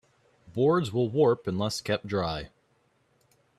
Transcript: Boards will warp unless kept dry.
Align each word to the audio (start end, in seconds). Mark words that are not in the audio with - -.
Boards 0.51 0.91
will 0.91 1.09
warp 1.11 1.45
unless 1.45 1.79
kept 1.79 2.07
dry. 2.07 2.49